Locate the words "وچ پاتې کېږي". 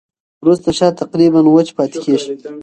1.45-2.31